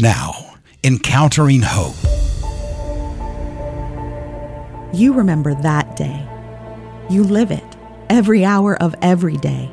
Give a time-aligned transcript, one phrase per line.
[0.00, 0.54] Now,
[0.84, 1.96] encountering hope.
[4.94, 6.24] You remember that day.
[7.10, 7.64] You live it
[8.08, 9.68] every hour of every day.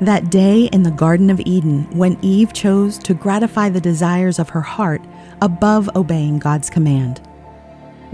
[0.00, 4.48] That day in the Garden of Eden when Eve chose to gratify the desires of
[4.48, 5.02] her heart
[5.42, 7.20] above obeying God's command.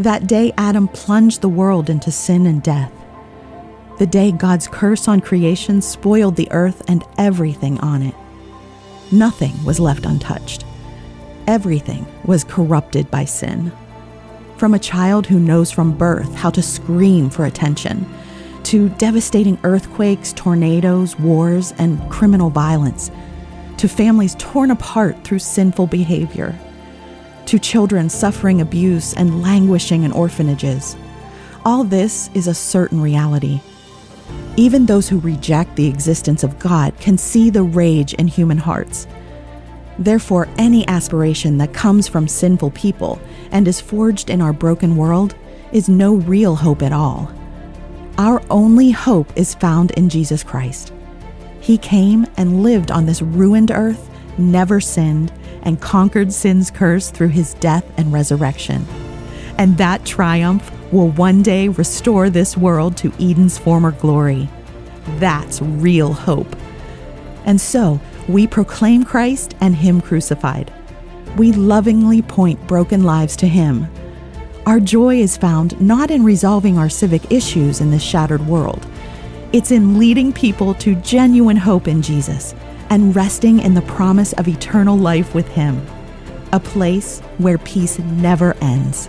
[0.01, 2.93] That day Adam plunged the world into sin and death.
[4.01, 8.17] The day God's curse on creation spoiled the earth and everything on it.
[9.13, 10.66] Nothing was left untouched.
[11.47, 13.71] Everything was corrupted by sin.
[14.57, 18.05] From a child who knows from birth how to scream for attention,
[18.65, 23.13] to devastating earthquakes, tornadoes, wars, and criminal violence,
[23.77, 26.59] to families torn apart through sinful behavior,
[27.45, 30.97] to children suffering abuse and languishing in orphanages.
[31.65, 33.61] All this is a certain reality.
[34.57, 39.07] Even those who reject the existence of God can see the rage in human hearts.
[39.99, 45.35] Therefore, any aspiration that comes from sinful people and is forged in our broken world
[45.73, 47.33] is no real hope at all.
[48.19, 50.93] Our only hope is found in Jesus Christ.
[51.61, 57.29] He came and lived on this ruined earth, never sinned, and conquered sin's curse through
[57.29, 58.87] his death and resurrection.
[59.59, 64.49] And that triumph will one day restore this world to Eden's former glory.
[65.19, 66.55] That's real hope.
[67.45, 70.73] And so, we proclaim Christ and Him crucified.
[71.37, 73.87] We lovingly point broken lives to Him.
[74.67, 78.87] Our joy is found not in resolving our civic issues in this shattered world,
[79.53, 82.55] it's in leading people to genuine hope in Jesus
[82.91, 85.87] and resting in the promise of eternal life with Him,
[86.53, 89.09] a place where peace never ends.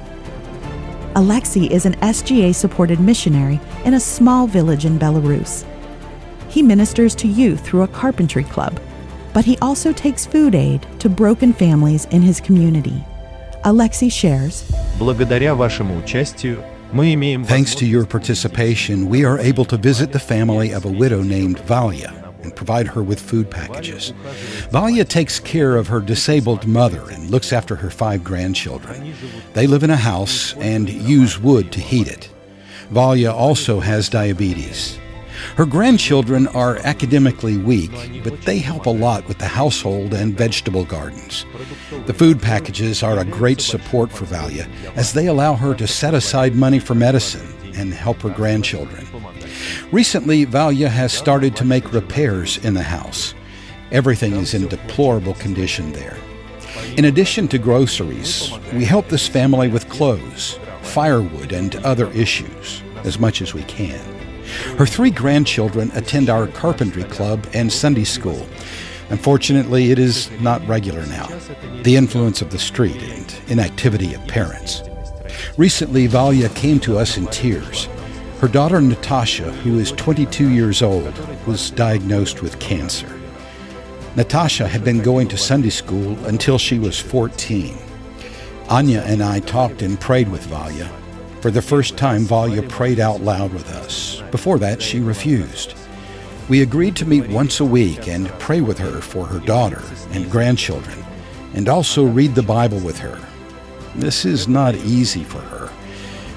[1.15, 5.65] Alexei is an SGA supported missionary in a small village in Belarus.
[6.49, 8.79] He ministers to youth through a carpentry club
[9.37, 13.05] but he also takes food aid to broken families in his community.
[13.65, 14.63] Alexei shares,
[17.45, 21.59] Thanks to your participation, we are able to visit the family of a widow named
[21.59, 24.11] Valia and provide her with food packages.
[24.71, 29.13] Valia takes care of her disabled mother and looks after her five grandchildren.
[29.53, 32.27] They live in a house and use wood to heat it.
[32.91, 34.97] Valia also has diabetes.
[35.55, 40.85] Her grandchildren are academically weak, but they help a lot with the household and vegetable
[40.85, 41.45] gardens.
[42.05, 46.13] The food packages are a great support for Valia, as they allow her to set
[46.13, 49.07] aside money for medicine and help her grandchildren.
[49.91, 53.33] Recently, Valia has started to make repairs in the house.
[53.91, 56.17] Everything is in deplorable condition there.
[56.97, 63.19] In addition to groceries, we help this family with clothes, firewood, and other issues as
[63.19, 64.16] much as we can.
[64.77, 68.47] Her three grandchildren attend our carpentry club and Sunday school.
[69.09, 71.27] Unfortunately, it is not regular now.
[71.83, 74.83] The influence of the street and inactivity of parents.
[75.57, 77.87] Recently, Valia came to us in tears.
[78.39, 83.09] Her daughter Natasha, who is 22 years old, was diagnosed with cancer.
[84.15, 87.77] Natasha had been going to Sunday school until she was 14.
[88.69, 90.91] Anya and I talked and prayed with Valia.
[91.41, 94.23] For the first time, Valia prayed out loud with us.
[94.31, 95.75] Before that, she refused.
[96.49, 100.31] We agreed to meet once a week and pray with her for her daughter and
[100.31, 100.97] grandchildren,
[101.53, 103.19] and also read the Bible with her.
[103.95, 105.69] This is not easy for her.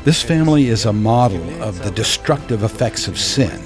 [0.04, 3.60] This family is a model of the destructive effects of sin.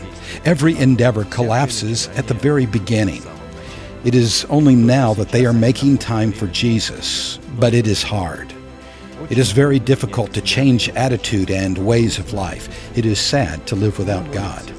[0.45, 3.23] Every endeavor collapses at the very beginning.
[4.05, 8.54] It is only now that they are making time for Jesus, but it is hard.
[9.31, 12.97] It is very difficult to change attitude and ways of life.
[12.97, 14.71] It is sad to live without God.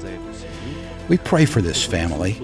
[1.08, 2.40] We pray for this family,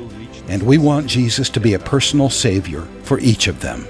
[0.49, 3.87] and we want Jesus to be a personal Savior for each of them.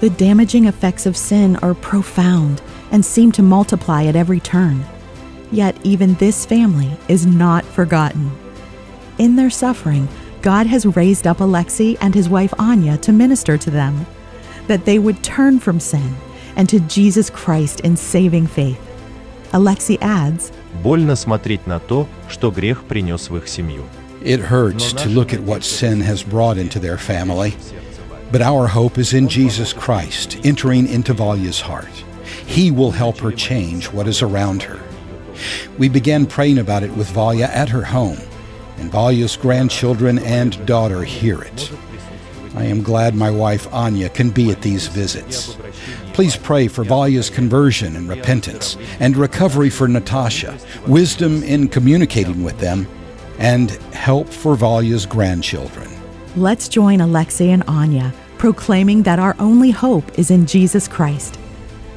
[0.00, 2.60] The damaging effects of sin are profound
[2.90, 4.84] and seem to multiply at every turn.
[5.50, 8.30] Yet, even this family is not forgotten.
[9.18, 10.06] In their suffering,
[10.42, 14.04] God has raised up Alexei and his wife Anya to minister to them,
[14.66, 16.14] that they would turn from sin
[16.56, 18.80] and to Jesus Christ in saving faith.
[19.52, 20.52] Alexei adds,
[20.82, 23.84] Больно смотреть на то, что грех принес в их семью.
[24.22, 27.54] It hurts to look at what sin has brought into their family.
[28.32, 32.04] But our hope is in Jesus Christ entering into Valya's heart.
[32.46, 34.80] He will help her change what is around her.
[35.78, 38.18] We began praying about it with Valya at her home,
[38.78, 41.70] and Valya's grandchildren and daughter hear it.
[42.54, 45.56] I am glad my wife Anya can be at these visits.
[46.14, 52.58] Please pray for Valya's conversion and repentance, and recovery for Natasha, wisdom in communicating with
[52.58, 52.86] them,
[53.38, 55.90] and help for Valya's grandchildren.
[56.36, 58.14] Let's join Alexei and Anya
[58.44, 61.38] proclaiming that our only hope is in Jesus Christ.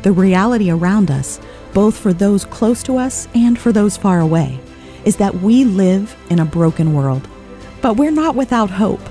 [0.04, 1.42] The reality around us,
[1.74, 4.58] both for those close to us and for those far away,
[5.04, 7.28] is that we live in a broken world.
[7.82, 9.02] But we're not without hope.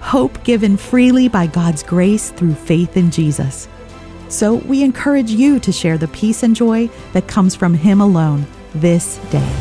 [0.00, 3.68] Hope given freely by God's grace through faith in Jesus.
[4.28, 8.46] So we encourage you to share the peace and joy that comes from Him alone
[8.74, 9.56] this day.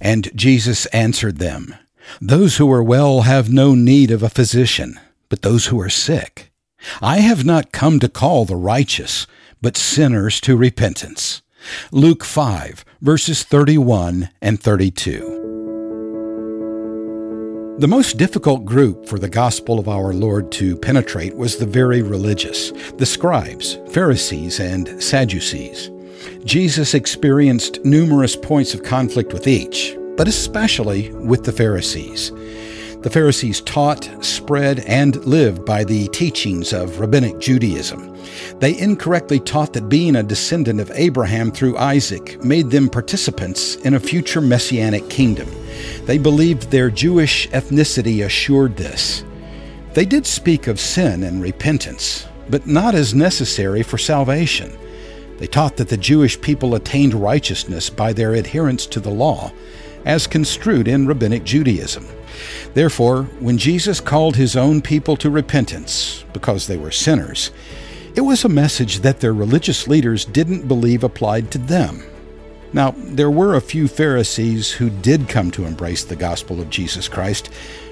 [0.00, 1.74] And Jesus answered them
[2.20, 6.52] Those who are well have no need of a physician, but those who are sick.
[7.00, 9.26] I have not come to call the righteous,
[9.62, 11.40] but sinners to repentance.
[11.90, 15.43] Luke 5, verses 31 and 32.
[17.76, 22.02] The most difficult group for the gospel of our Lord to penetrate was the very
[22.02, 25.90] religious, the scribes, Pharisees, and Sadducees.
[26.44, 32.30] Jesus experienced numerous points of conflict with each, but especially with the Pharisees.
[33.02, 38.16] The Pharisees taught, spread, and lived by the teachings of rabbinic Judaism.
[38.60, 43.94] They incorrectly taught that being a descendant of Abraham through Isaac made them participants in
[43.94, 45.48] a future messianic kingdom.
[46.04, 49.24] They believed their Jewish ethnicity assured this.
[49.94, 54.76] They did speak of sin and repentance, but not as necessary for salvation.
[55.38, 59.52] They taught that the Jewish people attained righteousness by their adherence to the law,
[60.04, 62.06] as construed in Rabbinic Judaism.
[62.74, 67.50] Therefore, when Jesus called his own people to repentance, because they were sinners,
[68.14, 72.04] it was a message that their religious leaders didn't believe applied to them.
[72.74, 77.06] Now, there were a few Pharisees who did come to embrace the gospel of Jesus
[77.06, 77.48] Christ,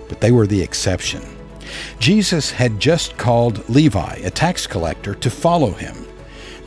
[0.08, 1.22] but they were the exception.
[2.00, 5.94] Jesus had just called Levi, a tax collector, to follow him.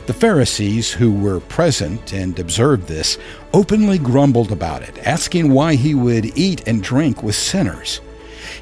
[0.06, 3.18] The Pharisees, who were present and observed this,
[3.52, 8.00] openly grumbled about it, asking why he would eat and drink with sinners.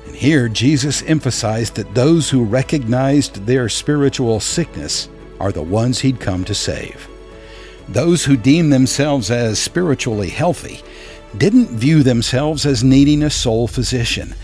[0.04, 5.08] And here Jesus emphasized that those who recognized their spiritual sickness
[5.38, 7.08] are the ones he'd come to save.
[7.88, 10.80] Those who deem themselves as spiritually healthy
[11.36, 14.34] didn't view themselves as needing a soul physician.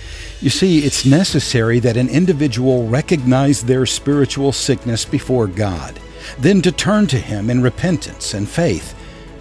[0.40, 5.98] You see, it's necessary that an individual recognize their spiritual sickness before God,
[6.38, 8.94] then to turn to Him in repentance and faith,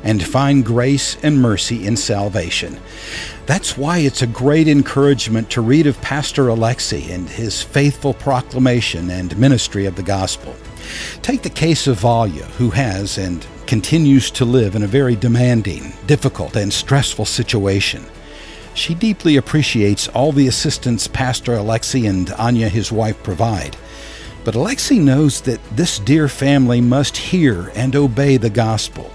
[0.04, 2.80] and find grace and mercy in salvation.
[3.46, 9.10] That's why it's a great encouragement to read of Pastor Alexei and his faithful proclamation
[9.10, 10.56] and ministry of the gospel.
[11.22, 15.94] Take the case of Valia, who has and continues to live in a very demanding,
[16.08, 18.04] difficult, and stressful situation.
[18.74, 23.78] She deeply appreciates all the assistance Pastor Alexei and Anya, his wife, provide.
[24.44, 29.12] But Alexei knows that this dear family must hear and obey the gospel,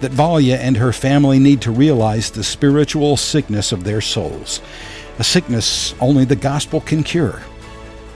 [0.00, 4.60] that Valia and her family need to realize the spiritual sickness of their souls,
[5.20, 7.42] a sickness only the gospel can cure.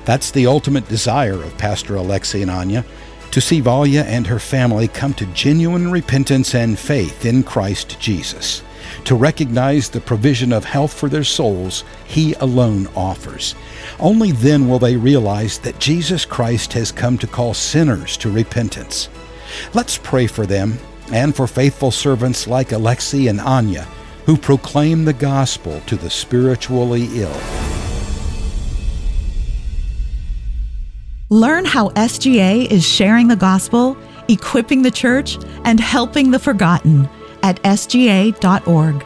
[0.04, 2.84] That's the ultimate desire of Pastor Alexei and Anya
[3.30, 8.62] to see Valya and her family come to genuine repentance and faith in Christ Jesus,
[9.04, 13.54] to recognize the provision of health for their souls He alone offers.
[13.98, 19.08] Only then will they realize that Jesus Christ has come to call sinners to repentance.
[19.74, 20.78] Let's pray for them
[21.12, 23.86] and for faithful servants like Alexei and Anya
[24.28, 27.67] who proclaim the gospel to the spiritually ill.
[31.30, 33.98] Learn how SGA is sharing the gospel,
[34.28, 37.06] equipping the church, and helping the forgotten
[37.42, 39.04] at sga.org.